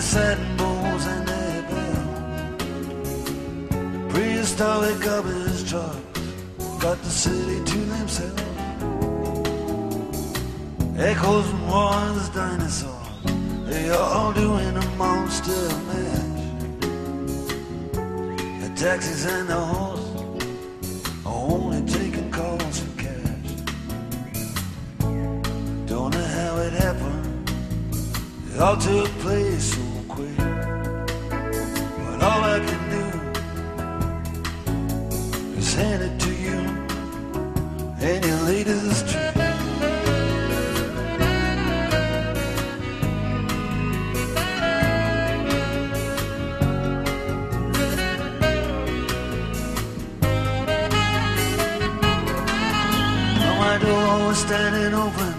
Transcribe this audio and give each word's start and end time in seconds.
the 0.00 0.06
satin 0.06 0.56
bowls 0.56 1.06
and 1.06 1.28
their 1.28 1.62
bells. 1.68 2.62
Prehistoric 4.12 4.98
garbage 5.00 5.68
trucks 5.68 6.20
got 6.78 6.96
the 7.02 7.10
city 7.10 7.62
to 7.72 7.78
themselves. 7.94 8.42
Echoes 10.96 11.48
and 11.50 11.68
wars, 11.68 12.28
dinosaurs, 12.30 13.08
they 13.66 13.90
are 13.90 14.08
all 14.16 14.32
doing 14.32 14.74
a 14.74 14.86
monster 14.96 15.68
mash. 15.88 16.44
The 18.62 18.70
taxis 18.76 19.26
and 19.26 19.50
the 19.50 19.60
horses 19.72 21.04
are 21.26 21.40
only 21.56 21.82
taking 21.92 22.30
calls 22.30 22.80
for 22.80 22.92
cash. 23.04 23.50
Don't 25.90 26.10
know 26.14 26.28
how 26.38 26.56
it 26.66 26.72
happened. 26.72 27.50
It 28.54 28.60
all 28.60 28.78
took 28.78 29.10
place 29.26 29.89
is 35.70 35.76
hand 35.76 36.02
it 36.02 36.18
to 36.18 36.32
you 36.32 36.58
and 38.00 38.24
your 38.24 38.40
latest. 38.52 39.06
Now 53.38 53.54
my 53.58 53.78
door 53.78 54.26
was 54.26 54.38
standing 54.38 54.94
open. 54.94 55.34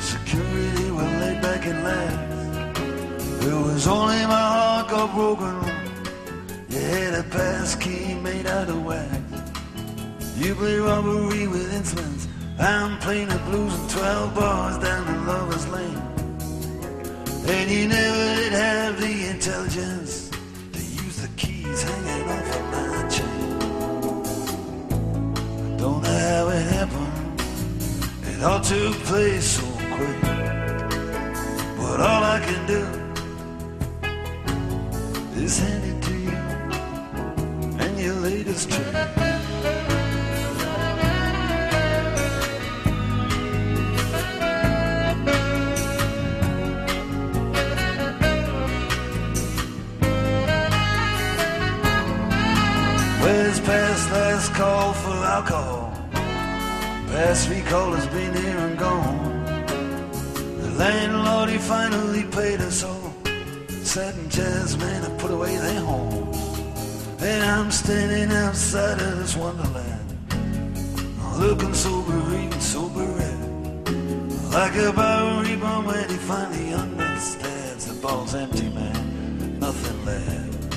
Security 0.00 0.90
were 0.90 1.12
laid 1.22 1.40
back 1.42 1.66
and 1.66 1.84
laughed. 1.84 2.78
It 3.42 3.54
was 3.54 3.86
only 3.86 4.26
my 4.26 4.46
heart 4.54 4.88
got 4.90 5.14
broken. 5.14 5.69
Had 6.90 7.14
a 7.14 7.22
pass 7.22 7.76
key 7.76 8.14
made 8.14 8.46
out 8.46 8.68
of 8.68 8.84
wax. 8.84 9.14
You 10.36 10.56
play 10.56 10.76
robbery 10.78 11.46
with 11.46 11.72
insolence. 11.72 12.26
I'm 12.58 12.98
playing 12.98 13.28
the 13.28 13.38
blues 13.46 13.72
and 13.72 13.90
12 13.90 14.34
bars 14.34 14.76
down 14.78 15.06
in 15.06 15.24
Lover's 15.24 15.68
Lane. 15.68 16.02
And 17.46 17.70
you 17.70 17.86
never 17.86 18.34
did 18.40 18.52
have 18.52 19.00
the 19.00 19.28
intelligence 19.28 20.30
to 20.72 20.80
use 20.80 21.22
the 21.22 21.28
keys 21.36 21.80
hanging 21.80 22.28
off 22.28 22.56
of 22.58 22.64
my 22.74 23.08
chain. 23.08 23.58
Don't 25.78 26.02
know 26.02 26.18
how 26.28 26.48
it 26.48 26.66
happened. 26.72 27.40
It 28.34 28.42
all 28.42 28.60
took 28.60 28.94
place 29.04 29.46
so 29.58 29.66
quick. 29.94 30.20
But 31.78 32.00
all 32.00 32.24
I 32.24 32.40
can 32.44 32.66
do 32.66 32.82
is 35.40 35.56
hand 35.60 35.84
it 35.84 35.99
latest 38.50 38.70
trick. 38.70 38.86
Where's 53.22 53.60
past 53.60 54.10
last 54.10 54.54
call 54.54 54.92
for 54.94 55.10
alcohol? 55.10 55.92
Past 57.08 57.50
recall 57.50 57.92
has 57.92 58.06
been 58.08 58.34
here 58.34 58.58
and 58.58 58.78
gone. 58.78 59.44
The 60.62 60.70
landlord, 60.78 61.50
he 61.50 61.58
finally 61.58 62.24
paid 62.24 62.60
us 62.60 62.84
all. 62.84 63.14
Sat 63.68 64.14
in 64.14 64.30
chairs, 64.30 64.76
man, 64.78 65.04
I 65.04 65.10
put 65.18 65.30
away 65.30 65.56
their 65.56 65.80
homes. 65.80 66.49
And 67.22 67.42
I'm 67.44 67.70
standing 67.70 68.34
outside 68.34 68.98
of 68.98 69.18
this 69.18 69.36
wonderland. 69.36 70.06
Looking 71.36 71.74
so 71.74 72.00
bereaved, 72.02 72.62
so 72.62 72.88
bereft. 72.88 74.50
Like 74.54 74.74
a 74.76 74.90
Bowery 74.90 75.56
bomb 75.56 75.84
when 75.84 76.08
he 76.08 76.16
finally 76.16 76.72
understands 76.72 77.86
the 77.86 78.00
ball's 78.00 78.34
empty, 78.34 78.70
man. 78.70 79.58
Nothing 79.60 80.04
left. 80.06 80.70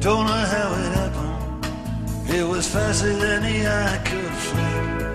Don't 0.00 0.26
know 0.26 0.44
how 0.54 0.74
it 0.80 0.92
happened. 0.96 1.66
It 2.30 2.48
was 2.48 2.66
faster 2.66 3.14
than 3.14 3.42
the 3.42 3.66
eye 3.66 4.00
could 4.02 4.32
flick. 4.32 5.11